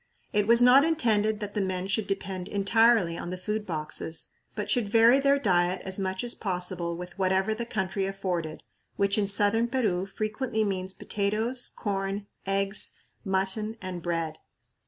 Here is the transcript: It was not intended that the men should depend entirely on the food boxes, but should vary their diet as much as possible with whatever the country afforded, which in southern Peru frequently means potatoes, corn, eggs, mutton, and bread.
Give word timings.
It 0.33 0.47
was 0.47 0.63
not 0.63 0.83
intended 0.83 1.41
that 1.41 1.53
the 1.53 1.61
men 1.61 1.85
should 1.85 2.07
depend 2.07 2.47
entirely 2.47 3.19
on 3.19 3.29
the 3.29 3.37
food 3.37 3.67
boxes, 3.67 4.29
but 4.55 4.67
should 4.67 4.89
vary 4.89 5.19
their 5.19 5.37
diet 5.37 5.83
as 5.85 5.99
much 5.99 6.23
as 6.23 6.33
possible 6.33 6.97
with 6.97 7.19
whatever 7.19 7.53
the 7.53 7.67
country 7.67 8.07
afforded, 8.07 8.63
which 8.95 9.19
in 9.19 9.27
southern 9.27 9.67
Peru 9.67 10.07
frequently 10.07 10.63
means 10.63 10.95
potatoes, 10.95 11.69
corn, 11.75 12.25
eggs, 12.47 12.93
mutton, 13.23 13.77
and 13.79 14.01
bread. 14.01 14.39